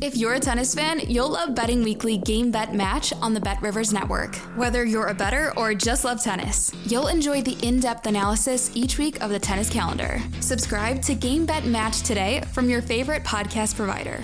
If 0.00 0.16
you're 0.16 0.34
a 0.34 0.40
tennis 0.40 0.76
fan, 0.76 1.00
you'll 1.08 1.30
love 1.30 1.56
Betting 1.56 1.82
Weekly 1.82 2.18
Game 2.18 2.52
Bet 2.52 2.72
Match 2.72 3.12
on 3.14 3.34
the 3.34 3.40
Bet 3.40 3.60
Rivers 3.60 3.92
Network. 3.92 4.36
Whether 4.54 4.84
you're 4.84 5.08
a 5.08 5.14
better 5.14 5.52
or 5.56 5.74
just 5.74 6.04
love 6.04 6.22
tennis, 6.22 6.72
you'll 6.86 7.08
enjoy 7.08 7.42
the 7.42 7.58
in 7.66 7.80
depth 7.80 8.06
analysis 8.06 8.70
each 8.76 8.96
week 8.96 9.20
of 9.20 9.30
the 9.30 9.40
tennis 9.40 9.68
calendar. 9.68 10.20
Subscribe 10.38 11.02
to 11.02 11.16
Game 11.16 11.46
Bet 11.46 11.64
Match 11.64 12.02
today 12.02 12.42
from 12.52 12.70
your 12.70 12.80
favorite 12.80 13.24
podcast 13.24 13.74
provider. 13.74 14.22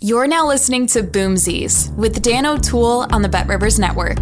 You're 0.00 0.26
now 0.26 0.46
listening 0.46 0.86
to 0.88 1.02
Boomsies 1.02 1.94
with 1.96 2.22
Dan 2.22 2.46
O'Toole 2.46 3.06
on 3.10 3.20
the 3.20 3.28
Bet 3.28 3.46
Rivers 3.46 3.78
Network. 3.78 4.18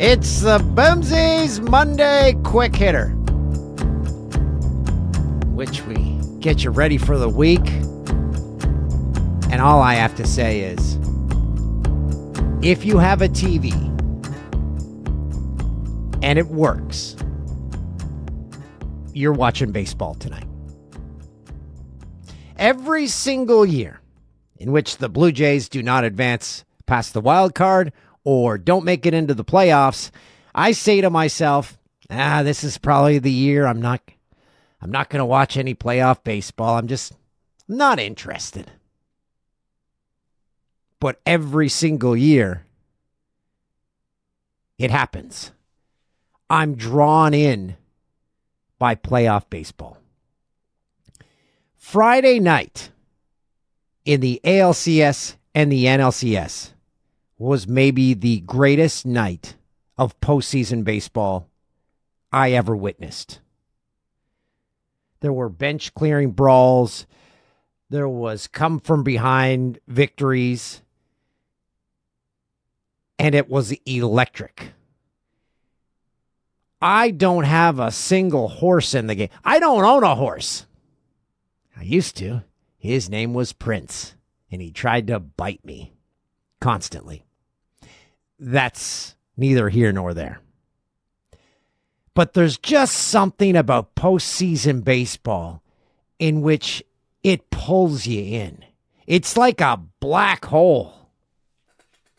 It's 0.00 0.40
the 0.40 0.58
Boomsies 0.58 1.60
Monday 1.60 2.34
Quick 2.42 2.74
Hitter, 2.74 3.10
which 5.54 5.82
we 5.82 6.18
get 6.40 6.64
you 6.64 6.70
ready 6.70 6.98
for 6.98 7.16
the 7.16 7.28
week. 7.28 7.62
And 9.56 9.62
all 9.62 9.80
I 9.80 9.94
have 9.94 10.14
to 10.16 10.26
say 10.26 10.60
is 10.60 10.96
if 12.60 12.84
you 12.84 12.98
have 12.98 13.22
a 13.22 13.28
TV 13.30 13.72
and 16.22 16.38
it 16.38 16.48
works, 16.48 17.16
you're 19.14 19.32
watching 19.32 19.72
baseball 19.72 20.14
tonight. 20.16 20.44
Every 22.58 23.06
single 23.06 23.64
year 23.64 24.02
in 24.58 24.72
which 24.72 24.98
the 24.98 25.08
Blue 25.08 25.32
Jays 25.32 25.70
do 25.70 25.82
not 25.82 26.04
advance 26.04 26.66
past 26.84 27.14
the 27.14 27.22
wild 27.22 27.54
card 27.54 27.94
or 28.24 28.58
don't 28.58 28.84
make 28.84 29.06
it 29.06 29.14
into 29.14 29.32
the 29.32 29.42
playoffs, 29.42 30.10
I 30.54 30.72
say 30.72 31.00
to 31.00 31.08
myself, 31.08 31.78
ah, 32.10 32.42
this 32.42 32.62
is 32.62 32.76
probably 32.76 33.20
the 33.20 33.32
year 33.32 33.64
I'm 33.64 33.80
not 33.80 34.02
I'm 34.82 34.90
not 34.90 35.08
going 35.08 35.20
to 35.20 35.24
watch 35.24 35.56
any 35.56 35.74
playoff 35.74 36.22
baseball. 36.24 36.76
I'm 36.76 36.88
just 36.88 37.14
not 37.66 37.98
interested. 37.98 38.70
But 40.98 41.20
every 41.26 41.68
single 41.68 42.16
year, 42.16 42.64
it 44.78 44.90
happens. 44.90 45.52
I'm 46.48 46.74
drawn 46.74 47.34
in 47.34 47.76
by 48.78 48.94
playoff 48.94 49.48
baseball. 49.50 49.98
Friday 51.76 52.40
night 52.40 52.90
in 54.04 54.20
the 54.20 54.40
ALCS 54.44 55.36
and 55.54 55.70
the 55.70 55.84
NLCS 55.84 56.72
was 57.38 57.68
maybe 57.68 58.14
the 58.14 58.40
greatest 58.40 59.04
night 59.04 59.56
of 59.98 60.18
postseason 60.20 60.84
baseball 60.84 61.48
I 62.32 62.52
ever 62.52 62.76
witnessed. 62.76 63.40
There 65.20 65.32
were 65.32 65.48
bench 65.48 65.94
clearing 65.94 66.32
brawls. 66.32 67.06
There 67.88 68.08
was 68.08 68.46
come 68.46 68.80
from 68.80 69.02
behind 69.02 69.78
victories 69.86 70.82
and 73.26 73.34
it 73.34 73.50
was 73.50 73.72
electric. 73.84 74.70
I 76.80 77.10
don't 77.10 77.42
have 77.42 77.80
a 77.80 77.90
single 77.90 78.46
horse 78.46 78.94
in 78.94 79.08
the 79.08 79.16
game. 79.16 79.30
I 79.44 79.58
don't 79.58 79.82
own 79.82 80.04
a 80.04 80.14
horse. 80.14 80.64
I 81.76 81.82
used 81.82 82.16
to. 82.18 82.44
His 82.78 83.10
name 83.10 83.34
was 83.34 83.52
Prince, 83.52 84.14
and 84.48 84.62
he 84.62 84.70
tried 84.70 85.08
to 85.08 85.18
bite 85.18 85.64
me 85.64 85.92
constantly. 86.60 87.24
That's 88.38 89.16
neither 89.36 89.70
here 89.70 89.90
nor 89.90 90.14
there. 90.14 90.38
But 92.14 92.34
there's 92.34 92.58
just 92.58 92.94
something 92.94 93.56
about 93.56 93.96
postseason 93.96 94.84
baseball 94.84 95.64
in 96.20 96.42
which 96.42 96.80
it 97.24 97.50
pulls 97.50 98.06
you 98.06 98.22
in. 98.22 98.64
It's 99.04 99.36
like 99.36 99.60
a 99.60 99.82
black 99.98 100.44
hole 100.44 101.10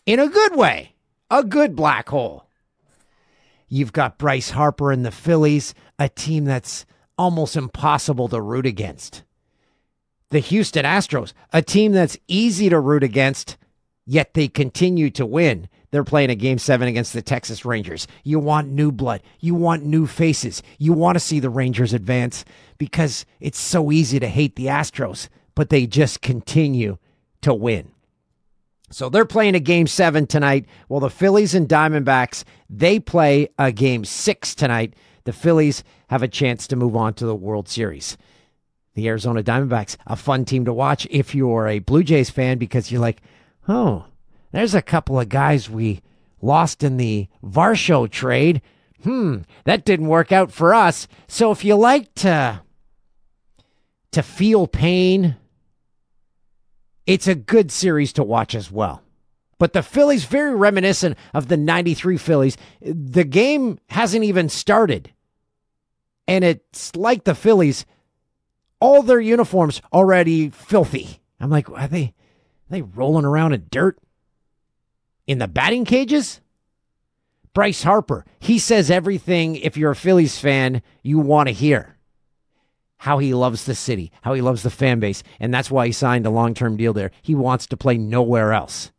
in 0.06 0.20
a 0.20 0.28
good 0.28 0.54
way, 0.54 0.94
a 1.30 1.44
good 1.44 1.76
black 1.76 2.10
hole. 2.10 2.48
You've 3.68 3.94
got 3.94 4.18
Bryce 4.18 4.52
Harper 4.52 4.92
and 4.92 5.06
the 5.06 5.12
Phillies, 5.12 5.74
a 6.00 6.08
team 6.08 6.46
that's 6.46 6.86
almost 7.18 7.56
impossible 7.56 8.30
to 8.30 8.42
root 8.42 8.66
against. 8.66 9.24
The 10.30 10.40
Houston 10.40 10.86
Astros, 10.86 11.34
a 11.52 11.62
team 11.62 11.92
that's 11.92 12.18
easy 12.28 12.70
to 12.70 12.80
root 12.80 13.04
against, 13.04 13.58
yet 14.06 14.34
they 14.34 14.48
continue 14.48 15.10
to 15.12 15.26
win. 15.26 15.68
They're 15.92 16.04
playing 16.04 16.30
a 16.30 16.36
game 16.36 16.60
seven 16.60 16.88
against 16.88 17.14
the 17.14 17.22
Texas 17.22 17.66
Rangers. 17.66 18.08
You 18.24 18.40
want 18.40 18.70
new 18.70 18.92
blood. 18.92 19.22
You 19.40 19.56
want 19.56 19.84
new 19.84 20.06
faces. 20.06 20.62
You 20.78 20.94
want 20.94 21.16
to 21.16 21.20
see 21.22 21.40
the 21.40 21.50
Rangers 21.50 21.94
advance 21.94 22.46
because 22.78 23.26
it's 23.40 23.60
so 23.60 23.92
easy 23.92 24.20
to 24.20 24.28
hate 24.28 24.56
the 24.56 24.66
Astros, 24.66 25.30
but 25.56 25.70
they 25.70 25.88
just 25.88 26.22
continue 26.22 26.98
to 27.42 27.54
win. 27.54 27.92
So 28.90 29.10
they're 29.10 29.26
playing 29.26 29.56
a 29.56 29.60
game 29.60 29.88
seven 29.88 30.28
tonight. 30.28 30.66
Well, 30.88 31.00
the 31.00 31.10
Phillies 31.10 31.54
and 31.54 31.68
Diamondbacks, 31.68 32.44
they 32.70 33.00
play 33.00 33.50
a 33.58 33.72
game 33.72 34.06
six 34.06 34.56
tonight. 34.56 34.94
The 35.26 35.34
Phillies 35.34 35.84
have 36.08 36.24
a 36.24 36.28
chance 36.28 36.68
to 36.68 36.78
move 36.78 36.96
on 36.96 37.14
to 37.16 37.26
the 37.26 37.36
World 37.36 37.68
Series. 37.68 38.18
The 38.94 39.08
Arizona 39.10 39.44
Diamondbacks, 39.44 39.98
a 40.08 40.16
fun 40.16 40.46
team 40.46 40.66
to 40.66 40.74
watch 40.74 41.06
if 41.12 41.36
you're 41.36 41.68
a 41.68 41.80
Blue 41.80 42.04
Jays 42.04 42.30
fan 42.30 42.58
because 42.58 42.92
you're 42.92 43.02
like, 43.02 43.22
oh, 43.68 44.06
there's 44.52 44.74
a 44.74 44.82
couple 44.82 45.20
of 45.20 45.30
guys 45.30 45.70
we 45.70 46.02
lost 46.42 46.82
in 46.82 46.98
the 46.98 47.28
Varsho 47.44 48.10
trade. 48.10 48.62
Hmm, 49.04 49.40
that 49.66 49.86
didn't 49.86 50.08
work 50.08 50.32
out 50.32 50.52
for 50.52 50.74
us. 50.74 51.08
So 51.28 51.52
if 51.52 51.64
you 51.66 51.76
like 51.76 52.14
to 52.16 52.62
to 54.12 54.24
feel 54.24 54.66
pain, 54.66 55.36
it's 57.08 57.26
a 57.26 57.36
good 57.36 57.72
series 57.72 58.14
to 58.14 58.24
watch 58.24 58.54
as 58.54 58.70
well. 58.70 59.02
But 59.58 59.74
the 59.74 59.82
Phillies, 59.82 60.26
very 60.26 60.54
reminiscent 60.54 61.18
of 61.34 61.48
the 61.48 61.58
93 61.58 62.18
Phillies. 62.18 62.58
The 62.82 63.24
game 63.24 63.80
hasn't 63.90 64.24
even 64.24 64.50
started. 64.50 65.14
And 66.28 66.44
it's 66.44 66.96
like 66.96 67.24
the 67.24 67.34
Phillies, 67.34 67.86
all 68.80 69.02
their 69.02 69.22
uniforms 69.22 69.82
already 69.92 70.50
filthy. 70.50 71.22
I'm 71.40 71.50
like, 71.50 71.70
are 71.72 71.88
they, 71.88 72.04
are 72.04 72.14
they 72.70 72.82
rolling 72.84 73.26
around 73.26 73.54
in 73.54 73.66
dirt? 73.72 73.98
In 75.26 75.40
the 75.40 75.48
batting 75.48 75.86
cages? 75.86 76.42
Bryce 77.54 77.82
Harper, 77.82 78.26
he 78.40 78.60
says 78.60 78.92
everything, 78.92 79.56
if 79.56 79.78
you're 79.78 79.92
a 79.92 79.96
Phillies 79.96 80.38
fan, 80.38 80.84
you 81.02 81.18
want 81.18 81.48
to 81.48 81.54
hear 81.54 81.97
how 83.00 83.20
he 83.20 83.34
loves 83.34 83.66
the 83.66 83.76
city, 83.76 84.12
how 84.22 84.34
he 84.34 84.42
loves 84.42 84.64
the 84.64 84.70
fan 84.70 85.00
base, 85.00 85.24
and 85.40 85.54
that's 85.54 85.72
why 85.72 85.88
he 85.88 85.92
signed 85.92 86.26
a 86.26 86.32
long 86.32 86.54
term 86.54 86.78
deal 86.78 86.94
there. 86.94 87.12
He 87.22 87.36
wants 87.36 87.68
to 87.68 87.78
play 87.78 87.98
nowhere 87.98 88.54
else. 88.54 88.92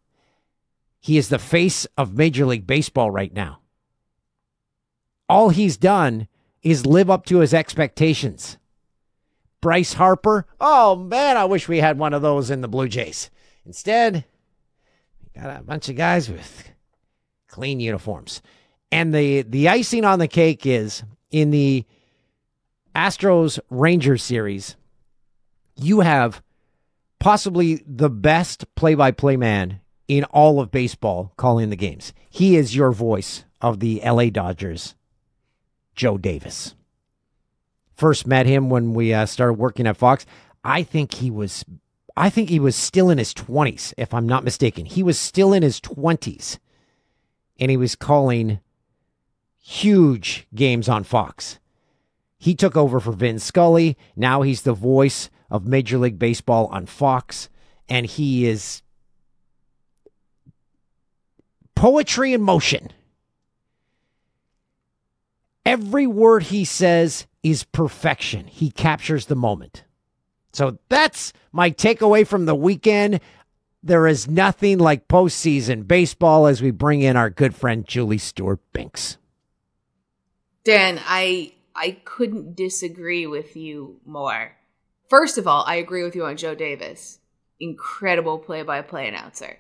He 1.01 1.17
is 1.17 1.29
the 1.29 1.39
face 1.39 1.87
of 1.97 2.17
Major 2.17 2.47
League 2.47 2.67
Baseball 2.67 3.11
right 3.11 3.33
now. 3.33 3.61
All 5.29 5.51
he's 5.51 5.77
done 5.77 6.29
is 6.63 6.87
live 6.87 7.11
up 7.11 7.27
to 7.27 7.39
his 7.39 7.55
expectations. 7.55 8.59
Bryce 9.61 9.95
Harper, 9.95 10.47
oh 10.61 10.97
man, 10.97 11.37
I 11.37 11.45
wish 11.45 11.69
we 11.69 11.79
had 11.79 11.99
one 11.99 12.15
of 12.15 12.23
those 12.23 12.51
in 12.51 12.61
the 12.61 12.69
Blue 12.69 12.89
Jays. 12.89 13.31
Instead, 13.67 14.25
we 15.23 15.41
got 15.41 15.59
a 15.59 15.63
bunch 15.63 15.89
of 15.89 15.97
guys 15.97 16.31
with 16.31 16.71
clean 17.49 17.81
uniforms. 17.81 18.41
And 18.91 19.15
the 19.15 19.43
the 19.43 19.69
icing 19.69 20.05
on 20.05 20.19
the 20.19 20.29
cake 20.29 20.65
is 20.65 21.03
in 21.31 21.51
the 21.51 21.85
Astros 22.99 23.61
Rangers 23.71 24.25
series, 24.25 24.75
you 25.77 26.01
have 26.01 26.43
possibly 27.21 27.81
the 27.87 28.11
best 28.11 28.75
play 28.75 28.97
by 28.97 29.13
play 29.13 29.37
man 29.37 29.81
in 30.09 30.25
all 30.25 30.61
of 30.61 30.73
baseball 30.73 31.33
calling 31.37 31.71
the 31.71 31.77
games. 31.77 32.13
He 32.29 32.57
is 32.57 32.75
your 32.75 32.91
voice 32.91 33.45
of 33.61 33.79
the 33.79 34.03
LA 34.05 34.31
Dodgers, 34.31 34.97
Joe 35.95 36.19
Davis. 36.19 36.75
First 37.95 38.27
met 38.27 38.47
him 38.47 38.69
when 38.69 38.95
we 38.95 39.15
uh, 39.15 39.27
started 39.27 39.53
working 39.53 39.87
at 39.87 39.97
Fox. 39.97 40.27
I 40.65 40.83
think 40.83 41.15
he 41.15 41.31
was 41.31 41.65
I 42.17 42.31
think 42.31 42.49
he 42.49 42.59
was 42.59 42.75
still 42.75 43.11
in 43.11 43.19
his 43.19 43.33
20s 43.33 43.95
if 43.97 44.13
I'm 44.13 44.27
not 44.27 44.43
mistaken. 44.43 44.87
He 44.87 45.05
was 45.05 45.21
still 45.21 45.53
in 45.53 45.63
his 45.63 45.81
20s 45.81 46.59
and 47.61 47.71
he 47.71 47.77
was 47.77 47.95
calling 47.95 48.59
huge 49.57 50.49
games 50.53 50.89
on 50.89 51.05
Fox. 51.05 51.61
He 52.39 52.55
took 52.55 52.77
over 52.77 53.01
for 53.01 53.13
Vin 53.13 53.39
Scully. 53.39 53.97
Now 54.17 54.43
he's 54.43 54.63
the 54.63 54.73
voice 54.73 55.29
of 55.51 55.67
Major 55.67 55.99
League 55.99 56.19
Baseball 56.19 56.67
on 56.67 56.87
Fox, 56.87 57.49
and 57.89 58.07
he 58.07 58.47
is 58.47 58.83
poetry 61.75 62.33
in 62.33 62.41
motion. 62.41 62.91
Every 65.67 66.07
word 66.07 66.45
he 66.45 66.65
says 66.65 67.27
is 67.43 67.65
perfection. 67.65 68.47
He 68.47 68.71
captures 68.71 69.27
the 69.27 69.37
moment. 69.37 69.85
So 70.53 70.79
that's 70.89 71.33
my 71.53 71.71
takeaway 71.71 72.27
from 72.27 72.47
the 72.47 72.55
weekend. 72.55 73.21
There 73.83 74.07
is 74.07 74.29
nothing 74.29 74.79
like 74.79 75.09
postseason 75.09 75.87
baseball 75.87 76.47
as 76.47 76.63
we 76.63 76.71
bring 76.71 77.03
in 77.03 77.17
our 77.17 77.31
good 77.31 77.55
friend 77.55 77.87
Julie 77.87 78.19
Stewart 78.19 78.61
Binks. 78.73 79.19
Dan, 80.65 81.01
I 81.05 81.53
I 81.79 82.01
couldn't 82.05 82.57
disagree 82.57 83.27
with 83.27 83.57
you 83.57 84.01
more. 84.05 84.57
First 85.09 85.39
of 85.39 85.47
all, 85.47 85.65
I 85.67 85.77
agree 85.77 86.03
with 86.03 86.17
you 86.17 86.25
on 86.25 86.37
Joe 86.37 86.57
Davis. 86.57 87.21
Incredible 87.61 88.39
play-by-play 88.39 89.07
announcer. 89.07 89.59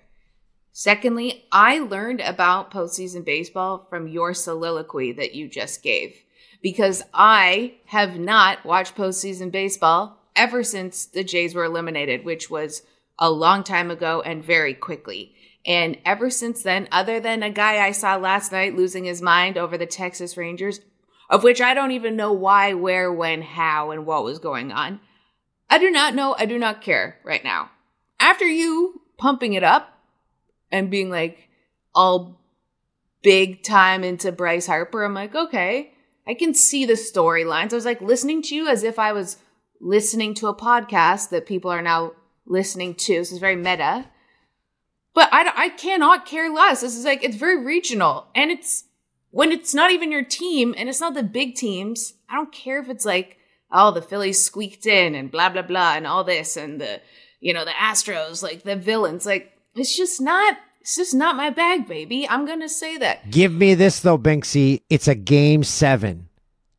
Secondly, 0.72 1.46
I 1.50 1.78
learned 1.78 2.20
about 2.20 2.72
postseason 2.72 3.24
baseball 3.24 3.86
from 3.88 4.08
your 4.08 4.34
soliloquy 4.34 5.12
that 5.12 5.34
you 5.34 5.48
just 5.48 5.82
gave 5.82 6.16
because 6.60 7.02
I 7.14 7.76
have 7.86 8.18
not 8.18 8.64
watched 8.64 8.96
postseason 8.96 9.50
baseball 9.52 10.18
ever 10.34 10.62
since 10.62 11.06
the 11.06 11.24
Jays 11.24 11.54
were 11.54 11.64
eliminated, 11.64 12.24
which 12.24 12.50
was 12.50 12.82
a 13.18 13.30
long 13.30 13.64
time 13.64 13.90
ago 13.90 14.22
and 14.22 14.44
very 14.44 14.74
quickly. 14.74 15.34
And 15.66 15.98
ever 16.04 16.30
since 16.30 16.62
then, 16.62 16.88
other 16.92 17.20
than 17.20 17.42
a 17.42 17.50
guy 17.50 17.84
I 17.84 17.92
saw 17.92 18.16
last 18.16 18.52
night 18.52 18.76
losing 18.76 19.04
his 19.04 19.22
mind 19.22 19.58
over 19.58 19.76
the 19.76 19.86
Texas 19.86 20.36
Rangers, 20.36 20.80
of 21.28 21.44
which 21.44 21.60
I 21.60 21.74
don't 21.74 21.92
even 21.92 22.16
know 22.16 22.32
why, 22.32 22.74
where, 22.74 23.12
when, 23.12 23.42
how, 23.42 23.90
and 23.90 24.06
what 24.06 24.24
was 24.24 24.38
going 24.38 24.72
on, 24.72 25.00
I 25.70 25.78
do 25.78 25.90
not 25.90 26.14
know. 26.14 26.34
I 26.38 26.46
do 26.46 26.58
not 26.58 26.80
care 26.80 27.18
right 27.24 27.44
now. 27.44 27.70
After 28.18 28.46
you 28.46 29.02
pumping 29.18 29.52
it 29.52 29.62
up 29.62 29.98
and 30.70 30.90
being 30.90 31.10
like 31.10 31.48
all 31.94 32.40
big 33.22 33.62
time 33.62 34.04
into 34.04 34.32
Bryce 34.32 34.66
Harper, 34.66 35.04
I'm 35.04 35.14
like, 35.14 35.34
okay, 35.34 35.92
I 36.26 36.34
can 36.34 36.54
see 36.54 36.86
the 36.86 36.94
storylines. 36.94 37.72
I 37.72 37.76
was 37.76 37.84
like 37.84 38.00
listening 38.00 38.42
to 38.42 38.54
you 38.54 38.68
as 38.68 38.82
if 38.82 38.98
I 38.98 39.12
was 39.12 39.36
listening 39.80 40.34
to 40.34 40.48
a 40.48 40.54
podcast 40.54 41.30
that 41.30 41.46
people 41.46 41.70
are 41.70 41.82
now 41.82 42.12
listening 42.46 42.94
to. 42.94 43.14
This 43.14 43.32
is 43.32 43.38
very 43.38 43.56
meta. 43.56 44.06
But 45.14 45.28
I, 45.32 45.52
I 45.56 45.68
cannot 45.70 46.26
care 46.26 46.52
less. 46.52 46.80
This 46.80 46.96
is 46.96 47.04
like, 47.04 47.24
it's 47.24 47.36
very 47.36 47.64
regional. 47.64 48.28
And 48.34 48.50
it's 48.50 48.84
when 49.30 49.52
it's 49.52 49.74
not 49.74 49.90
even 49.90 50.10
your 50.12 50.24
team 50.24 50.74
and 50.76 50.88
it's 50.88 51.00
not 51.00 51.14
the 51.14 51.22
big 51.22 51.54
teams. 51.54 52.14
I 52.28 52.34
don't 52.36 52.52
care 52.52 52.80
if 52.80 52.88
it's 52.88 53.04
like, 53.04 53.36
oh, 53.72 53.90
the 53.90 54.02
Phillies 54.02 54.42
squeaked 54.42 54.86
in 54.86 55.14
and 55.14 55.30
blah, 55.30 55.48
blah, 55.50 55.62
blah, 55.62 55.94
and 55.94 56.06
all 56.06 56.24
this 56.24 56.56
and 56.56 56.80
the, 56.80 57.00
you 57.40 57.52
know, 57.52 57.64
the 57.64 57.70
Astros, 57.72 58.42
like 58.42 58.62
the 58.62 58.76
villains. 58.76 59.26
Like, 59.26 59.52
it's 59.74 59.96
just 59.96 60.20
not, 60.20 60.56
it's 60.80 60.96
just 60.96 61.14
not 61.14 61.36
my 61.36 61.50
bag, 61.50 61.86
baby. 61.86 62.26
I'm 62.28 62.46
going 62.46 62.60
to 62.60 62.68
say 62.68 62.96
that. 62.98 63.30
Give 63.30 63.52
me 63.52 63.74
this, 63.74 64.00
though, 64.00 64.18
Binksy. 64.18 64.82
It's 64.88 65.08
a 65.08 65.14
game 65.14 65.62
seven 65.64 66.28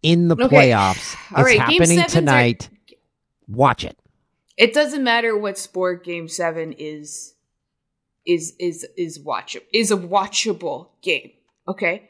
in 0.02 0.28
the 0.28 0.36
Okay. 0.36 0.48
playoffs. 0.72 1.16
All 1.36 1.42
it's 1.44 1.50
right, 1.52 1.60
happening 1.60 1.86
sevens 1.98 2.02
are- 2.16 2.20
tonight. 2.20 2.70
Watch 3.48 3.84
it. 3.84 3.98
it 4.58 4.74
doesn't 4.74 5.04
matter 5.04 5.36
what 5.38 5.58
sport 5.58 6.04
game 6.04 6.28
seven 6.28 6.74
is 6.78 7.34
is 8.26 8.54
is 8.60 8.86
is 8.96 9.20
watch 9.20 9.58
is 9.74 9.90
a 9.90 9.98
watchable 9.98 10.90
game 11.02 11.32
okay 11.68 12.10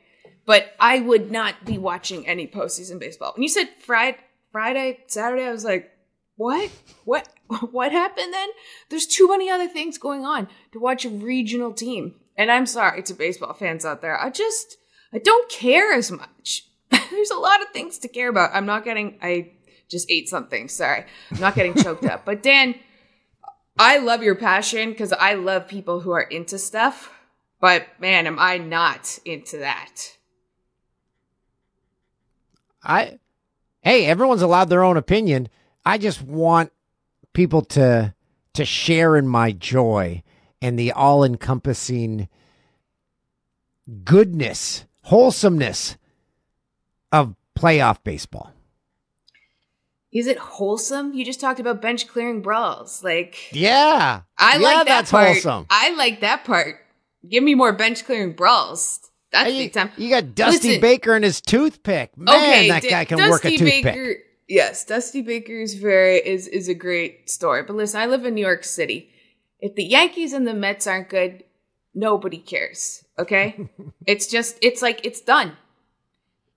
but 0.50 0.74
i 0.80 1.00
would 1.00 1.32
not 1.32 1.54
be 1.64 1.78
watching 1.78 2.28
any 2.28 2.48
postseason 2.48 3.00
baseball. 3.00 3.34
When 3.36 3.44
you 3.44 3.50
said 3.50 3.70
friday 3.80 4.18
friday 4.52 5.00
saturday 5.08 5.46
i 5.46 5.52
was 5.52 5.64
like 5.64 5.92
what? 6.40 6.72
What 7.04 7.28
what 7.72 7.92
happened 7.92 8.34
then? 8.34 8.50
There's 8.90 9.06
too 9.06 9.28
many 9.28 9.50
other 9.50 9.68
things 9.68 9.98
going 9.98 10.26
on 10.26 10.48
to 10.72 10.80
watch 10.80 11.04
a 11.04 11.10
regional 11.10 11.74
team. 11.74 12.16
And 12.38 12.50
i'm 12.50 12.66
sorry 12.66 13.04
to 13.04 13.14
baseball 13.14 13.54
fans 13.54 13.86
out 13.86 14.02
there. 14.02 14.20
I 14.20 14.30
just 14.30 14.78
i 15.14 15.20
don't 15.20 15.50
care 15.50 15.94
as 15.94 16.10
much. 16.12 16.66
There's 16.90 17.30
a 17.30 17.38
lot 17.38 17.62
of 17.62 17.68
things 17.74 18.00
to 18.00 18.08
care 18.08 18.30
about. 18.30 18.52
I'm 18.54 18.66
not 18.66 18.86
getting 18.86 19.20
i 19.22 19.52
just 19.92 20.10
ate 20.10 20.30
something 20.30 20.70
sorry. 20.70 21.06
I'm 21.32 21.42
not 21.42 21.56
getting 21.56 21.76
choked 21.76 22.06
up. 22.06 22.26
But 22.30 22.42
dan 22.42 22.76
I 23.78 23.98
love 23.98 24.24
your 24.24 24.36
passion 24.36 24.92
because 24.92 25.12
I 25.12 25.34
love 25.34 25.68
people 25.68 26.00
who 26.00 26.12
are 26.12 26.22
into 26.22 26.58
stuff, 26.58 27.14
but 27.60 27.86
man, 28.00 28.28
am 28.28 28.40
I 28.40 28.58
not 28.58 29.20
into 29.26 29.58
that. 29.58 30.19
I 32.84 33.20
hey, 33.82 34.06
everyone's 34.06 34.42
allowed 34.42 34.70
their 34.70 34.84
own 34.84 34.98
opinion. 34.98 35.50
I 35.86 35.98
just 35.98 36.22
want 36.22 36.72
people 37.34 37.62
to 37.64 38.14
to 38.54 38.66
share 38.66 39.16
in 39.16 39.28
my 39.28 39.52
joy 39.52 40.24
and 40.62 40.78
the 40.78 40.92
all-encompassing 40.92 42.28
goodness, 44.04 44.86
wholesomeness 45.04 45.98
of 47.12 47.36
playoff 47.58 48.04
baseball. 48.04 48.52
Is 50.12 50.28
it 50.28 50.38
wholesome? 50.38 51.14
You 51.14 51.24
just 51.24 51.40
talked 51.40 51.60
about 51.60 51.82
bench 51.82 52.08
clearing 52.08 52.42
brawls. 52.42 53.04
Like, 53.04 53.54
Yeah. 53.54 54.22
I 54.38 54.58
yeah, 54.58 54.62
like 54.62 54.78
that 54.78 54.86
that's 54.88 55.12
part. 55.12 55.28
wholesome. 55.28 55.68
I 55.70 55.96
like 55.96 56.22
that 56.22 56.44
part. 56.46 56.78
Give 57.28 57.44
me 57.44 57.54
more 57.54 57.74
bench 57.74 58.06
clearing 58.06 58.34
brawls. 58.34 59.09
That's 59.32 59.50
Hey, 59.52 59.58
big 59.66 59.74
time. 59.74 59.92
You 59.98 60.10
got 60.10 60.34
Dusty 60.36 60.68
Listen. 60.70 60.82
Baker 60.82 61.14
and 61.14 61.24
his 61.24 61.40
toothpick. 61.42 62.18
Man, 62.18 62.68
that 62.70 62.82
D- 62.82 62.90
guy 62.90 63.06
can 63.06 63.18
Dusty 63.20 63.30
work 63.30 63.46
a 63.46 63.50
toothpick. 63.58 63.84
Baker, 63.84 64.16
yes, 64.48 64.86
Dusty 64.86 65.22
Baker 65.22 65.54
is 65.54 65.76
very 65.76 66.18
is 66.18 66.48
is 66.48 66.68
a 66.68 66.74
great 66.74 67.30
story. 67.30 67.64
But 67.64 67.76
listen, 67.76 68.00
I 68.02 68.06
live 68.08 68.26
in 68.26 68.34
New 68.34 68.46
York 68.46 68.64
City. 68.64 69.12
If 69.60 69.76
the 69.76 69.84
Yankees 69.84 70.34
and 70.34 70.48
the 70.48 70.54
Mets 70.54 70.88
aren't 70.88 71.10
good, 71.10 71.44
nobody 71.94 72.38
cares. 72.38 73.04
Okay, 73.20 73.70
it's 74.08 74.26
just 74.28 74.58
it's 74.62 74.82
like 74.82 75.06
it's 75.06 75.22
done. 75.22 75.58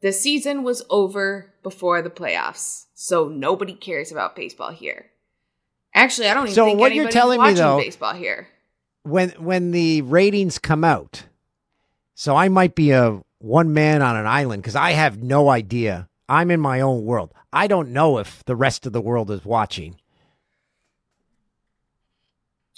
The 0.01 0.13
season 0.13 0.63
was 0.65 0.83
over 0.91 1.53
before 1.63 2.01
the 2.03 2.11
playoffs, 2.11 2.87
so 2.95 3.29
nobody 3.29 3.75
cares 3.75 4.11
about 4.11 4.35
baseball 4.35 4.71
here. 4.73 5.07
Actually, 5.95 6.29
I 6.29 6.35
don't 6.35 6.45
even 6.45 6.55
So 6.55 6.65
think 6.65 6.81
what 6.81 6.95
you're 6.95 7.11
telling 7.11 7.43
me, 7.43 7.53
though- 7.53 7.77
baseball 7.79 8.15
here. 8.15 8.49
when 9.03 9.31
when 9.33 9.73
the 9.73 10.01
ratings 10.03 10.59
come 10.59 10.85
out 10.85 11.25
so 12.15 12.37
i 12.37 12.49
might 12.49 12.75
be 12.75 12.91
a 12.91 13.21
one 13.39 13.73
man 13.73 14.03
on 14.03 14.17
an 14.17 14.27
island 14.27 14.63
because 14.63 14.77
i 14.77 14.93
have 14.93 15.23
no 15.23 15.49
idea 15.49 16.09
i'm 16.29 16.51
in 16.51 16.61
my 16.61 16.81
own 16.81 17.05
world 17.05 17.33
i 17.53 17.67
don't 17.67 17.91
know 17.91 18.19
if 18.19 18.45
the 18.45 18.57
rest 18.57 18.87
of 18.87 18.93
the 18.93 19.01
world 19.01 19.31
is 19.31 19.45
watching 19.45 19.97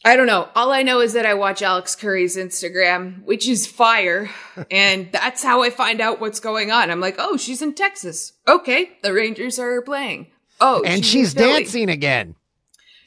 I 0.07 0.17
don't 0.17 0.27
know. 0.27 0.51
All 0.55 0.71
I 0.71 0.83
know 0.83 1.01
is 1.01 1.15
that 1.15 1.25
I 1.25 1.33
watch 1.33 1.63
Alex 1.63 1.97
Curry's 1.97 2.37
Instagram, 2.37 3.25
which 3.25 3.49
is 3.49 3.67
fire. 3.67 4.31
and 4.71 5.09
that's 5.11 5.43
how 5.43 5.63
I 5.63 5.71
find 5.71 6.01
out 6.01 6.21
what's 6.21 6.41
going 6.41 6.71
on. 6.71 6.91
I'm 6.91 7.01
like, 7.01 7.17
oh, 7.19 7.39
she's 7.39 7.63
in 7.63 7.75
Texas. 7.75 8.33
Okay, 8.47 8.91
the 9.03 9.15
Rangers 9.15 9.59
are 9.59 9.81
playing. 9.81 10.27
Oh, 10.61 10.83
and 10.85 10.97
in 10.97 11.03
she's 11.03 11.33
dancing 11.33 11.89
again 11.89 12.37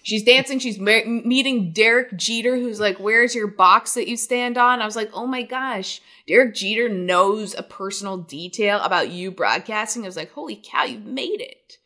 She's 0.08 0.24
dancing. 0.24 0.60
She's 0.60 0.80
meeting 0.80 1.74
Derek 1.74 2.16
Jeter, 2.16 2.56
who's 2.56 2.80
like, 2.80 2.98
where's 2.98 3.36
your 3.36 3.48
box 3.48 3.96
that 3.96 4.08
you 4.08 4.16
stand 4.16 4.58
on? 4.58 4.82
I 4.82 4.86
was 4.86 4.96
like, 4.96 5.10
oh 5.14 5.28
my 5.28 5.42
gosh. 5.42 6.00
Derek 6.26 6.56
Jeter 6.56 6.88
knows 6.88 7.54
a 7.54 7.62
personal 7.62 8.16
detail 8.16 8.80
about 8.80 9.10
you 9.10 9.32
broadcasting. 9.32 10.04
I 10.04 10.06
was 10.06 10.16
like, 10.16 10.32
holy 10.32 10.62
cow, 10.64 10.86
you 10.86 11.00
made 11.00 11.42
it. 11.42 11.78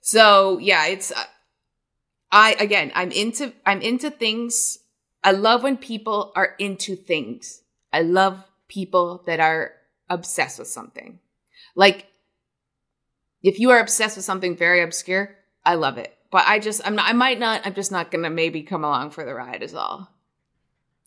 So 0.00 0.56
yeah, 0.56 0.86
it's, 0.86 1.12
uh, 1.12 1.24
I, 2.30 2.56
again, 2.58 2.90
I'm 2.94 3.12
into, 3.12 3.52
I'm 3.66 3.82
into 3.82 4.08
things. 4.08 4.78
I 5.22 5.32
love 5.32 5.62
when 5.62 5.76
people 5.76 6.32
are 6.34 6.54
into 6.58 6.96
things. 6.96 7.60
I 7.92 8.00
love 8.00 8.42
people 8.66 9.24
that 9.26 9.40
are 9.40 9.72
obsessed 10.08 10.58
with 10.58 10.68
something. 10.68 11.18
Like, 11.76 12.06
if 13.42 13.60
you 13.60 13.68
are 13.72 13.78
obsessed 13.78 14.16
with 14.16 14.24
something 14.24 14.56
very 14.56 14.82
obscure, 14.82 15.36
I 15.66 15.74
love 15.74 15.98
it. 15.98 16.16
But 16.32 16.44
I 16.48 16.58
just, 16.58 16.80
I'm 16.84 16.96
not, 16.96 17.08
I 17.08 17.12
might 17.12 17.38
not, 17.38 17.60
I'm 17.64 17.74
just 17.74 17.92
not 17.92 18.10
gonna 18.10 18.30
maybe 18.30 18.62
come 18.62 18.82
along 18.84 19.10
for 19.10 19.24
the 19.24 19.34
ride, 19.34 19.62
is 19.62 19.74
all. 19.74 20.08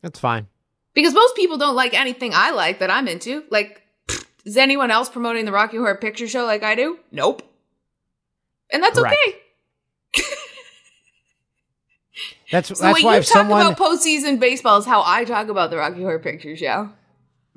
that's 0.01 0.19
fine 0.19 0.47
Because 0.93 1.13
most 1.15 1.35
people 1.35 1.57
don't 1.57 1.75
like 1.75 1.93
anything 1.95 2.31
I 2.33 2.51
like 2.51 2.79
that 2.79 2.91
I'm 2.91 3.07
into. 3.09 3.43
Like, 3.49 3.81
is 4.45 4.55
anyone 4.55 4.91
else 4.91 5.09
promoting 5.09 5.45
the 5.45 5.51
Rocky 5.51 5.77
Horror 5.77 5.95
Picture 5.95 6.27
Show 6.27 6.45
like 6.45 6.63
I 6.63 6.75
do? 6.75 6.99
Nope. 7.11 7.41
And 8.71 8.83
that's 8.83 8.99
Correct. 8.99 9.15
okay. 10.15 10.23
that's 12.51 12.69
So 12.69 12.75
that's 12.75 13.03
why 13.03 13.13
you 13.13 13.19
if 13.19 13.25
talk 13.25 13.33
someone 13.33 13.65
about 13.65 13.77
postseason 13.79 14.39
baseball 14.39 14.77
is 14.77 14.85
how 14.85 15.01
I 15.03 15.25
talk 15.25 15.47
about 15.47 15.71
the 15.71 15.77
Rocky 15.77 16.01
Horror 16.01 16.19
Picture 16.19 16.55
Show. 16.55 16.91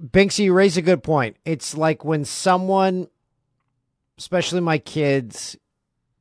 Binksy, 0.03 0.45
you 0.45 0.55
raise 0.55 0.79
a 0.79 0.83
good 0.83 1.03
point. 1.03 1.37
It's 1.45 1.77
like 1.77 2.03
when 2.05 2.25
someone, 2.25 3.09
especially 4.17 4.61
my 4.63 4.79
kids, 4.79 5.57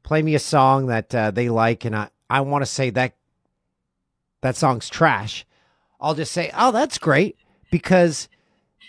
play 0.07 0.21
me 0.21 0.35
a 0.35 0.39
song 0.39 0.85
that 0.87 1.13
uh, 1.13 1.31
they 1.31 1.49
like, 1.49 1.83
and 1.83 1.93
I, 1.93 2.09
I 2.29 2.39
want 2.39 2.61
to 2.61 2.65
say 2.65 2.89
that 2.91 3.13
that 4.41 4.55
song's 4.55 4.87
trash. 4.89 5.45
I'll 5.99 6.15
just 6.15 6.31
say, 6.31 6.49
"Oh, 6.57 6.71
that's 6.71 6.97
great," 6.97 7.35
because 7.71 8.29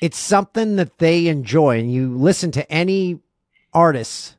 it's 0.00 0.16
something 0.18 0.76
that 0.76 0.98
they 0.98 1.26
enjoy. 1.26 1.80
And 1.80 1.92
you 1.92 2.16
listen 2.16 2.52
to 2.52 2.70
any 2.70 3.18
artist 3.74 4.36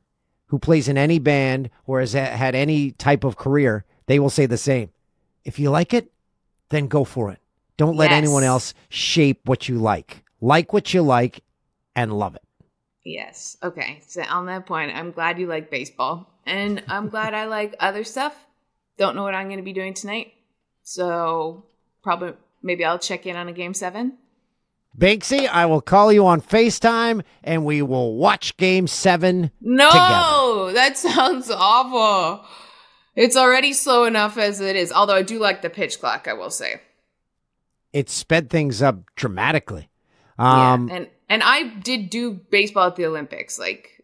who 0.47 0.57
plays 0.57 0.87
in 0.87 0.97
any 0.97 1.19
band 1.19 1.69
or 1.85 1.99
has 1.99 2.13
had 2.13 2.55
any 2.55 2.91
type 2.91 3.25
of 3.25 3.35
career, 3.35 3.83
they 4.05 4.17
will 4.17 4.29
say 4.29 4.45
the 4.45 4.57
same. 4.57 4.89
If 5.43 5.59
you 5.59 5.69
like 5.69 5.93
it, 5.93 6.11
then 6.69 6.87
go 6.87 7.03
for 7.03 7.29
it. 7.29 7.39
Don't 7.75 7.97
let 7.97 8.11
Yes. 8.11 8.17
anyone 8.19 8.43
else 8.43 8.73
shape 8.87 9.41
what 9.49 9.67
you 9.67 9.77
like. 9.79 10.23
Like 10.39 10.71
what 10.71 10.93
you 10.93 11.01
like 11.01 11.43
and 11.95 12.17
love 12.17 12.35
it. 12.35 12.43
Yes. 13.03 13.57
Okay. 13.61 14.01
So 14.07 14.21
on 14.23 14.45
that 14.45 14.65
point, 14.65 14.95
I'm 14.95 15.11
glad 15.11 15.39
you 15.39 15.47
like 15.47 15.69
baseball, 15.69 16.28
and 16.45 16.83
I'm 16.87 17.09
glad 17.09 17.33
I 17.33 17.45
like 17.45 17.75
other 17.79 18.03
stuff. 18.03 18.35
Don't 18.97 19.15
know 19.15 19.23
what 19.23 19.35
I'm 19.35 19.47
going 19.47 19.59
to 19.59 19.63
be 19.63 19.73
doing 19.73 19.93
tonight, 19.93 20.33
so 20.83 21.65
probably 22.03 22.33
maybe 22.61 22.83
I'll 22.83 22.99
check 22.99 23.25
in 23.25 23.35
on 23.35 23.47
a 23.47 23.53
game 23.53 23.73
seven. 23.73 24.17
Binksy, 24.97 25.47
I 25.47 25.65
will 25.65 25.81
call 25.81 26.11
you 26.11 26.25
on 26.25 26.41
FaceTime 26.41 27.23
and 27.43 27.63
we 27.63 27.81
will 27.81 28.15
watch 28.15 28.57
game 28.57 28.87
seven. 28.87 29.51
No, 29.61 29.89
together. 29.89 30.73
that 30.73 30.97
sounds 30.97 31.49
awful. 31.49 32.45
It's 33.15 33.37
already 33.37 33.73
slow 33.73 34.05
enough 34.05 34.37
as 34.37 34.61
it 34.61 34.75
is. 34.75 34.91
Although 34.91 35.15
I 35.15 35.21
do 35.21 35.39
like 35.39 35.61
the 35.61 35.69
pitch 35.69 35.99
clock, 35.99 36.27
I 36.27 36.33
will 36.33 36.49
say. 36.49 36.81
It 37.93 38.09
sped 38.09 38.49
things 38.49 38.81
up 38.81 38.97
dramatically. 39.15 39.89
Um, 40.37 40.87
yeah, 40.87 40.95
and 40.95 41.07
and 41.27 41.43
I 41.43 41.63
did 41.63 42.09
do 42.09 42.31
baseball 42.31 42.87
at 42.87 42.95
the 42.95 43.05
Olympics. 43.05 43.59
Like 43.59 43.98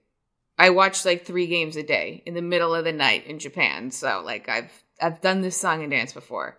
I 0.57 0.69
watched 0.69 1.05
like 1.05 1.25
three 1.25 1.47
games 1.47 1.75
a 1.75 1.83
day 1.83 2.23
in 2.25 2.33
the 2.33 2.41
middle 2.41 2.73
of 2.73 2.85
the 2.85 2.93
night 2.93 3.27
in 3.27 3.39
Japan. 3.39 3.91
So 3.91 4.21
like 4.23 4.47
I've 4.49 4.71
I've 5.01 5.21
done 5.21 5.41
this 5.41 5.57
song 5.57 5.81
and 5.81 5.91
dance 5.91 6.13
before. 6.13 6.57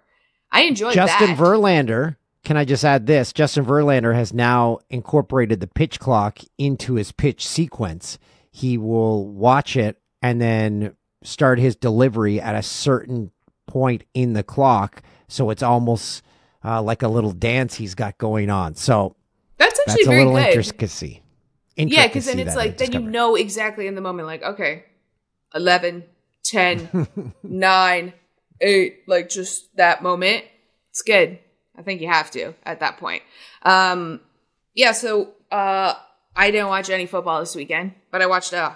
I 0.52 0.62
enjoyed 0.62 0.94
Justin 0.94 1.28
that. 1.28 1.38
Verlander. 1.38 2.16
Can 2.44 2.56
I 2.56 2.64
just 2.64 2.84
add 2.84 3.06
this? 3.06 3.32
Justin 3.32 3.64
Verlander 3.64 4.14
has 4.14 4.32
now 4.32 4.78
incorporated 4.88 5.58
the 5.58 5.66
pitch 5.66 5.98
clock 5.98 6.38
into 6.58 6.94
his 6.94 7.10
pitch 7.10 7.46
sequence. 7.46 8.18
He 8.52 8.78
will 8.78 9.26
watch 9.26 9.76
it 9.76 10.00
and 10.22 10.40
then 10.40 10.94
start 11.24 11.58
his 11.58 11.74
delivery 11.74 12.40
at 12.40 12.54
a 12.54 12.62
certain 12.62 13.32
point 13.66 14.04
in 14.14 14.34
the 14.34 14.44
clock. 14.44 15.02
So 15.26 15.50
it's 15.50 15.62
almost 15.62 16.22
uh, 16.64 16.80
like 16.82 17.02
a 17.02 17.08
little 17.08 17.32
dance 17.32 17.74
he's 17.74 17.96
got 17.96 18.16
going 18.16 18.48
on. 18.48 18.76
So 18.76 19.16
that's 19.58 19.80
actually 19.80 20.04
that's 20.04 20.06
a 20.06 20.18
little 20.18 20.34
good. 20.34 20.56
intricacy. 20.56 21.22
Yeah, 21.76 22.06
because 22.06 22.24
then 22.24 22.38
it's 22.38 22.56
like 22.56 22.78
then 22.78 22.92
you 22.92 23.00
know 23.00 23.34
exactly 23.36 23.86
in 23.86 23.94
the 23.94 24.00
moment, 24.00 24.26
like 24.26 24.42
okay, 24.42 24.84
11, 25.54 26.04
10, 26.44 27.08
9, 27.42 28.12
8, 28.60 28.98
like 29.06 29.28
just 29.28 29.76
that 29.76 30.02
moment. 30.02 30.44
It's 30.90 31.02
good. 31.02 31.38
I 31.76 31.82
think 31.82 32.00
you 32.00 32.08
have 32.08 32.30
to 32.30 32.54
at 32.64 32.80
that 32.80 32.96
point. 32.96 33.22
Um, 33.62 34.20
yeah. 34.74 34.92
So 34.92 35.34
uh, 35.52 35.94
I 36.34 36.50
didn't 36.50 36.68
watch 36.68 36.88
any 36.88 37.04
football 37.04 37.40
this 37.40 37.54
weekend, 37.54 37.92
but 38.10 38.22
I 38.22 38.26
watched 38.26 38.54
a 38.54 38.74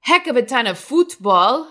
heck 0.00 0.26
of 0.26 0.36
a 0.36 0.42
ton 0.42 0.66
of 0.66 0.78
football, 0.78 1.70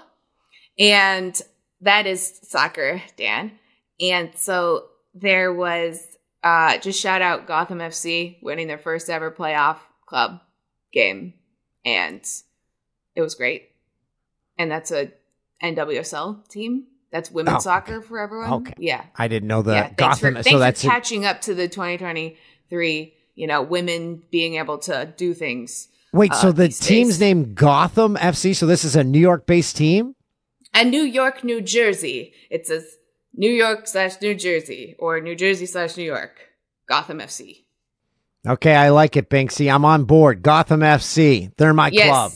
and 0.77 1.39
that 1.81 2.05
is 2.05 2.39
soccer, 2.43 3.01
Dan. 3.17 3.53
And 4.00 4.31
so 4.36 4.86
there 5.15 5.51
was 5.51 6.05
uh, 6.43 6.77
just 6.77 7.01
shout 7.01 7.24
out 7.24 7.48
Gotham 7.48 7.79
FC 7.79 8.38
winning 8.43 8.67
their 8.67 8.77
first 8.77 9.10
ever 9.10 9.31
playoff 9.31 9.77
club 10.05 10.41
game, 10.97 11.33
and 11.85 12.21
it 13.15 13.21
was 13.21 13.35
great. 13.35 13.69
And 14.57 14.71
that's 14.71 14.91
a 14.91 15.11
NWSL 15.63 16.47
team. 16.49 16.85
That's 17.11 17.31
women's 17.31 17.57
Oh, 17.57 17.59
soccer 17.59 18.01
for 18.01 18.19
everyone. 18.19 18.51
Okay. 18.53 18.73
Yeah. 18.77 19.03
I 19.15 19.27
didn't 19.27 19.47
know 19.47 19.61
the 19.61 19.73
yeah. 19.73 19.93
Gotham. 19.95 20.35
for, 20.35 20.43
so 20.43 20.59
that's 20.59 20.81
for 20.83 20.87
a- 20.89 20.91
catching 20.91 21.25
up 21.25 21.41
to 21.41 21.53
the 21.53 21.67
2023. 21.67 23.13
You 23.35 23.47
know, 23.47 23.61
women 23.61 24.23
being 24.31 24.55
able 24.55 24.79
to 24.79 25.13
do 25.15 25.33
things. 25.33 25.87
wait. 26.11 26.33
So 26.33 26.49
uh, 26.49 26.51
the 26.51 26.69
team's 26.69 27.09
days. 27.15 27.19
named 27.19 27.55
Gotham 27.55 28.15
FC. 28.15 28.55
So 28.55 28.65
this 28.65 28.83
is 28.83 28.95
a 28.95 29.03
New 29.03 29.19
York 29.19 29.45
based 29.45 29.77
team. 29.77 30.15
And 30.73 30.89
New 30.91 31.03
York, 31.03 31.43
New 31.43 31.61
Jersey. 31.61 32.33
It 32.49 32.65
says 32.67 32.97
New 33.35 33.51
York 33.51 33.87
slash 33.87 34.19
New 34.21 34.33
Jersey 34.35 34.95
or 34.99 35.21
New 35.21 35.35
Jersey 35.35 35.65
slash 35.67 35.95
New 35.97 36.03
York. 36.03 36.33
Gotham 36.89 37.19
FC. 37.19 37.65
Okay, 38.46 38.75
I 38.75 38.89
like 38.89 39.15
it, 39.17 39.29
Binksy. 39.29 39.74
I'm 39.74 39.86
on 39.86 40.06
board. 40.06 40.41
Gotham 40.41 40.82
FC. 40.82 41.51
They're 41.58 41.74
my 41.74 41.89
yes. 41.91 42.08
club. 42.08 42.32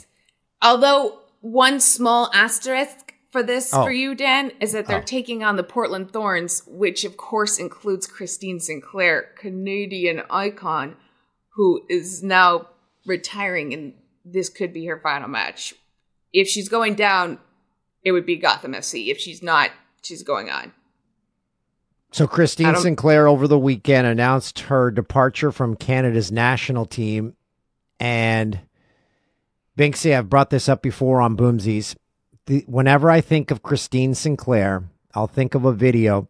Although 0.61 1.19
one 1.41 1.79
small 1.79 2.29
asterisk 2.33 3.13
for 3.31 3.41
this 3.43 3.73
Oh. 3.73 3.83
for 3.83 3.91
you, 3.91 4.13
Dan, 4.13 4.51
is 4.59 4.73
that 4.73 4.87
they're 4.87 4.99
Oh. 4.99 5.05
taking 5.05 5.43
on 5.43 5.55
the 5.55 5.63
Portland 5.63 6.11
Thorns, 6.11 6.63
which 6.67 7.05
of 7.05 7.15
course 7.17 7.57
includes 7.57 8.07
Christine 8.07 8.59
Sinclair, 8.59 9.29
Canadian 9.37 10.23
icon, 10.29 10.97
who 11.55 11.85
is 11.89 12.21
now 12.21 12.67
retiring, 13.05 13.73
and 13.73 13.93
this 14.25 14.49
could 14.49 14.73
be 14.73 14.85
her 14.85 14.99
final 14.99 15.29
match. 15.29 15.73
If 16.33 16.47
she's 16.47 16.69
going 16.69 16.95
down, 16.95 17.39
it 18.03 18.11
would 18.11 18.25
be 18.25 18.35
Gotham 18.35 18.73
FC. 18.73 19.09
If 19.11 19.17
she's 19.19 19.41
not, 19.41 19.71
she's 20.03 20.23
going 20.23 20.49
on. 20.49 20.73
So 22.11 22.27
Christine 22.27 22.75
Sinclair 22.75 23.27
over 23.27 23.47
the 23.47 23.57
weekend 23.57 24.05
announced 24.05 24.59
her 24.59 24.91
departure 24.91 25.51
from 25.51 25.77
Canada's 25.77 26.29
national 26.29 26.85
team. 26.85 27.35
And 28.01 28.59
Binksy, 29.77 30.15
I've 30.15 30.29
brought 30.29 30.49
this 30.49 30.67
up 30.67 30.81
before 30.81 31.21
on 31.21 31.37
Boomsies. 31.37 31.95
The, 32.47 32.65
whenever 32.67 33.09
I 33.09 33.21
think 33.21 33.49
of 33.49 33.63
Christine 33.63 34.13
Sinclair, 34.13 34.83
I'll 35.13 35.27
think 35.27 35.55
of 35.55 35.63
a 35.63 35.71
video 35.71 36.27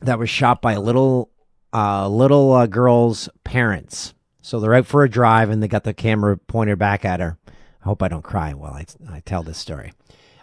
that 0.00 0.18
was 0.18 0.30
shot 0.30 0.62
by 0.62 0.74
a 0.74 0.80
little 0.80 1.30
uh, 1.72 2.08
little 2.08 2.52
uh, 2.52 2.66
girl's 2.66 3.28
parents. 3.42 4.14
So 4.42 4.60
they're 4.60 4.74
out 4.74 4.86
for 4.86 5.02
a 5.02 5.10
drive 5.10 5.50
and 5.50 5.62
they 5.62 5.68
got 5.68 5.84
the 5.84 5.92
camera 5.94 6.36
pointed 6.36 6.78
back 6.78 7.04
at 7.04 7.20
her. 7.20 7.36
I 7.48 7.84
hope 7.84 8.02
I 8.02 8.08
don't 8.08 8.22
cry 8.22 8.54
while 8.54 8.74
I, 8.74 8.86
I 9.08 9.20
tell 9.20 9.42
this 9.42 9.58
story. 9.58 9.92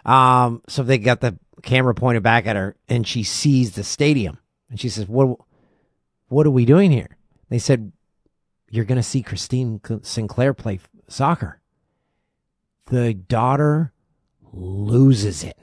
Um, 0.04 0.62
so 0.68 0.82
they 0.82 0.98
got 0.98 1.20
the 1.20 1.38
camera 1.62 1.94
pointed 1.94 2.22
back 2.22 2.46
at 2.46 2.56
her 2.56 2.76
and 2.88 3.06
she 3.06 3.22
sees 3.22 3.72
the 3.72 3.84
stadium 3.84 4.38
and 4.70 4.80
she 4.80 4.88
says, 4.88 5.08
"What? 5.08 5.38
What 6.28 6.46
are 6.46 6.50
we 6.50 6.64
doing 6.64 6.90
here?" 6.90 7.16
They 7.48 7.58
said, 7.58 7.92
"You're 8.70 8.84
going 8.84 8.96
to 8.96 9.02
see 9.02 9.22
Christine 9.22 9.80
Sinclair 10.02 10.54
play 10.54 10.80
soccer." 11.08 11.60
The 12.86 13.14
daughter 13.14 13.92
loses 14.52 15.44
it 15.44 15.58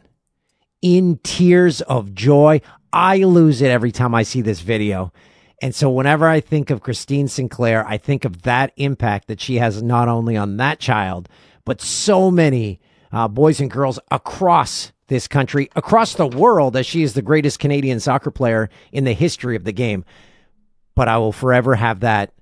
in 0.82 1.20
tears 1.24 1.82
of 1.82 2.14
joy. 2.14 2.62
I 2.94 3.18
lose 3.18 3.62
it 3.62 3.72
every 3.72 3.92
time 3.92 4.14
I 4.14 4.24
see 4.24 4.42
this 4.42 4.62
video. 4.62 5.12
And 5.62 5.74
so, 5.74 5.90
whenever 5.90 6.28
I 6.28 6.42
think 6.42 6.70
of 6.70 6.82
Christine 6.82 7.28
Sinclair, 7.28 7.88
I 7.88 7.98
think 7.98 8.26
of 8.26 8.44
that 8.44 8.74
impact 8.76 9.28
that 9.28 9.42
she 9.42 9.56
has 9.56 9.82
not 9.82 10.08
only 10.08 10.38
on 10.38 10.58
that 10.58 10.80
child, 10.80 11.30
but 11.64 11.82
so 11.82 12.30
many 12.30 12.80
uh, 13.12 13.28
boys 13.28 13.60
and 13.60 13.72
girls 13.72 14.00
across 14.12 14.92
this 15.08 15.28
country, 15.28 15.70
across 15.76 16.16
the 16.16 16.28
world, 16.28 16.76
as 16.76 16.86
she 16.86 17.04
is 17.04 17.14
the 17.14 17.22
greatest 17.22 17.60
Canadian 17.60 18.00
soccer 18.00 18.32
player 18.32 18.70
in 18.92 19.04
the 19.04 19.14
history 19.14 19.56
of 19.56 19.64
the 19.64 19.72
game. 19.72 20.04
But 20.96 21.08
I 21.08 21.18
will 21.18 21.32
forever 21.32 21.76
have 21.76 22.00
that 22.02 22.34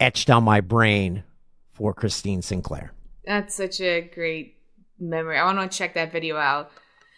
etched 0.00 0.30
on 0.30 0.44
my 0.44 0.60
brain 0.60 1.24
for 1.72 1.92
Christine 1.94 2.42
Sinclair. 2.42 2.92
That's 3.24 3.54
such 3.54 3.80
a 3.80 4.00
great 4.00 4.56
memory. 4.98 5.38
I 5.38 5.44
want 5.44 5.70
to 5.70 5.76
check 5.78 5.94
that 5.94 6.10
video 6.10 6.36
out. 6.36 6.70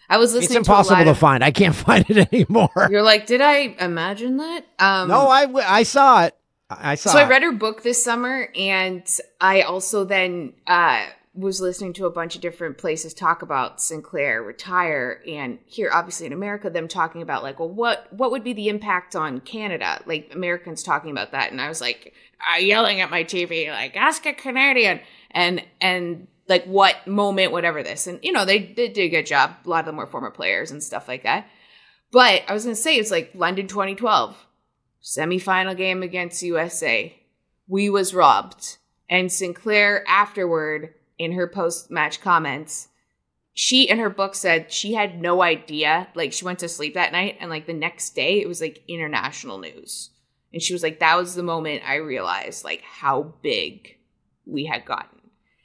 I 0.08 0.18
was 0.18 0.34
listening. 0.34 0.48
To 0.48 0.54
it. 0.54 0.60
It's 0.60 0.68
impossible 0.68 0.98
to, 0.98 1.04
to 1.04 1.14
find. 1.14 1.44
I 1.44 1.52
can't 1.52 1.74
find 1.86 2.04
it 2.10 2.32
anymore. 2.32 2.88
You're 2.90 3.02
like, 3.02 3.26
did 3.26 3.40
I 3.40 3.76
imagine 3.78 4.38
that? 4.38 4.64
Um, 4.78 5.08
no, 5.08 5.28
I, 5.28 5.46
w- 5.46 5.64
I 5.66 5.84
saw 5.84 6.24
it. 6.24 6.34
I 6.68 6.92
I 6.92 6.94
saw 6.96 7.10
So 7.10 7.18
I 7.18 7.28
read 7.28 7.42
her 7.42 7.52
book 7.52 7.82
this 7.82 8.02
summer, 8.02 8.48
and 8.56 9.02
I 9.40 9.62
also 9.62 10.04
then 10.04 10.52
uh, 10.66 11.06
was 11.32 11.60
listening 11.60 11.92
to 11.92 12.06
a 12.06 12.10
bunch 12.10 12.34
of 12.34 12.40
different 12.40 12.76
places 12.76 13.14
talk 13.14 13.42
about 13.42 13.80
Sinclair 13.80 14.42
retire, 14.42 15.22
and 15.28 15.58
here, 15.64 15.90
obviously 15.92 16.26
in 16.26 16.32
America, 16.32 16.70
them 16.70 16.88
talking 16.88 17.22
about 17.22 17.42
like, 17.42 17.60
well, 17.60 17.68
what 17.68 18.12
what 18.12 18.30
would 18.30 18.42
be 18.42 18.52
the 18.52 18.68
impact 18.68 19.14
on 19.14 19.40
Canada? 19.40 20.02
Like 20.06 20.30
Americans 20.34 20.82
talking 20.82 21.10
about 21.10 21.32
that, 21.32 21.52
and 21.52 21.60
I 21.60 21.68
was 21.68 21.80
like, 21.80 22.14
uh, 22.52 22.58
yelling 22.58 23.00
at 23.00 23.10
my 23.10 23.22
TV, 23.22 23.68
like, 23.70 23.96
ask 23.96 24.26
a 24.26 24.32
Canadian, 24.32 25.00
and 25.30 25.62
and 25.80 26.26
like 26.48 26.64
what 26.64 27.06
moment, 27.06 27.52
whatever 27.52 27.82
this, 27.82 28.06
and 28.06 28.18
you 28.22 28.32
know 28.32 28.44
they, 28.44 28.58
they 28.58 28.88
did 28.88 28.98
a 28.98 29.08
good 29.08 29.26
job. 29.26 29.52
A 29.64 29.68
lot 29.68 29.80
of 29.80 29.86
them 29.86 29.96
were 29.96 30.06
former 30.06 30.30
players 30.30 30.72
and 30.72 30.82
stuff 30.82 31.06
like 31.06 31.22
that. 31.22 31.46
But 32.10 32.42
I 32.48 32.52
was 32.52 32.64
gonna 32.64 32.74
say 32.74 32.96
it's 32.96 33.12
like 33.12 33.30
London 33.34 33.68
2012 33.68 34.46
semifinal 35.02 35.76
game 35.76 36.02
against 36.02 36.42
USA. 36.42 37.14
We 37.68 37.88
was 37.88 38.14
robbed. 38.14 38.78
And 39.08 39.32
Sinclair 39.32 40.04
afterward 40.06 40.94
in 41.20 41.32
her 41.32 41.46
post 41.46 41.90
match 41.90 42.22
comments, 42.22 42.88
she 43.52 43.86
in 43.86 43.98
her 43.98 44.08
book 44.08 44.34
said 44.34 44.72
she 44.72 44.94
had 44.94 45.20
no 45.20 45.42
idea. 45.42 46.08
Like 46.14 46.32
she 46.32 46.46
went 46.46 46.60
to 46.60 46.68
sleep 46.68 46.94
that 46.94 47.12
night 47.12 47.36
and 47.40 47.50
like 47.50 47.66
the 47.66 47.74
next 47.74 48.14
day 48.14 48.40
it 48.40 48.48
was 48.48 48.62
like 48.62 48.82
international 48.88 49.58
news. 49.58 50.10
And 50.54 50.62
she 50.62 50.72
was 50.72 50.82
like, 50.82 50.98
that 51.00 51.18
was 51.18 51.34
the 51.34 51.42
moment 51.42 51.82
I 51.86 51.96
realized 51.96 52.64
like 52.64 52.80
how 52.80 53.34
big 53.42 53.98
we 54.46 54.64
had 54.64 54.86
gotten. 54.86 55.20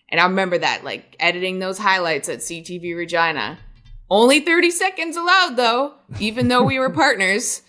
And 0.10 0.20
I 0.20 0.26
remember 0.26 0.58
that, 0.58 0.84
like 0.84 1.16
editing 1.22 1.60
those 1.60 1.78
highlights 1.78 2.28
at 2.28 2.40
CTV 2.40 2.94
Regina. 2.94 3.58
Only 4.10 4.42
30 4.42 4.72
seconds 4.72 5.16
allowed 5.16 5.56
though, 5.56 5.94
even 6.20 6.50
though 6.50 6.64
we 6.64 6.80
were 6.80 6.90
partners 6.92 7.62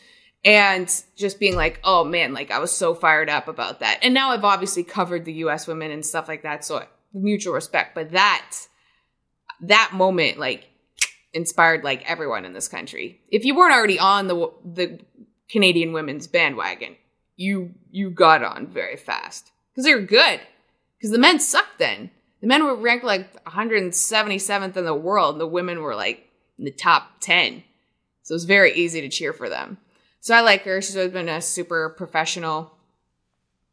and 0.44 0.92
just 1.16 1.38
being 1.38 1.54
like, 1.54 1.78
oh 1.84 2.02
man, 2.02 2.34
like 2.34 2.50
I 2.50 2.58
was 2.58 2.72
so 2.72 2.96
fired 2.96 3.30
up 3.30 3.46
about 3.46 3.78
that. 3.78 4.00
And 4.02 4.12
now 4.12 4.30
I've 4.30 4.44
obviously 4.44 4.82
covered 4.82 5.24
the 5.24 5.34
US 5.34 5.68
women 5.68 5.92
and 5.92 6.04
stuff 6.04 6.26
like 6.26 6.42
that, 6.42 6.64
so 6.64 6.84
mutual 7.16 7.54
respect. 7.54 7.94
But 7.94 8.12
that 8.12 8.52
that 9.62 9.92
moment 9.94 10.38
like 10.38 10.68
inspired 11.32 11.84
like 11.84 12.08
everyone 12.10 12.44
in 12.44 12.52
this 12.52 12.68
country. 12.68 13.20
If 13.28 13.44
you 13.44 13.54
weren't 13.54 13.74
already 13.74 13.98
on 13.98 14.26
the 14.26 14.50
the 14.64 15.00
Canadian 15.48 15.92
women's 15.92 16.26
bandwagon, 16.26 16.96
you 17.36 17.74
you 17.90 18.10
got 18.10 18.42
on 18.42 18.66
very 18.66 18.96
fast 18.96 19.52
because 19.72 19.84
they 19.84 19.94
were 19.94 20.00
good. 20.00 20.40
Because 20.98 21.10
the 21.10 21.18
men 21.18 21.38
sucked 21.38 21.78
then. 21.78 22.10
The 22.40 22.46
men 22.46 22.64
were 22.64 22.74
ranked 22.74 23.04
like 23.04 23.44
177th 23.44 24.76
in 24.76 24.84
the 24.84 24.94
world, 24.94 25.34
and 25.34 25.40
the 25.40 25.46
women 25.46 25.82
were 25.82 25.94
like 25.94 26.28
in 26.58 26.64
the 26.64 26.70
top 26.70 27.20
10. 27.20 27.62
So 28.22 28.32
it 28.32 28.36
was 28.36 28.44
very 28.44 28.72
easy 28.74 29.00
to 29.00 29.08
cheer 29.08 29.32
for 29.32 29.48
them. 29.48 29.78
So 30.20 30.34
I 30.34 30.40
like 30.40 30.62
her. 30.62 30.80
She's 30.80 30.96
always 30.96 31.12
been 31.12 31.28
a 31.28 31.40
super 31.40 31.90
professional 31.90 32.72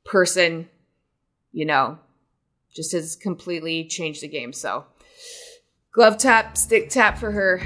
person, 0.06 0.70
you 1.52 1.66
know, 1.66 1.98
just 2.76 2.92
has 2.92 3.16
completely 3.16 3.86
changed 3.86 4.22
the 4.22 4.28
game. 4.28 4.54
So 4.54 4.86
glove 5.92 6.18
tap, 6.18 6.58
stick 6.58 6.90
tap 6.90 7.18
for 7.18 7.32
her. 7.32 7.62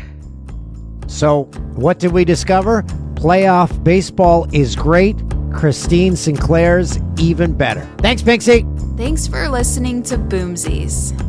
So, 1.08 1.46
what 1.76 2.00
did 2.00 2.12
we 2.12 2.26
discover? 2.26 2.84
Playoff 3.16 3.84
baseball 3.84 4.48
is 4.54 4.76
great. 4.76 5.16
Christine 5.54 6.16
Sinclair's 6.16 7.00
even 7.18 7.54
better. 7.54 7.82
Thanks, 8.00 8.22
Pixie. 8.22 8.66
Thanks 8.98 9.26
for 9.26 9.48
listening 9.48 10.04
to 10.04 10.18
Boomsies. 10.18 11.27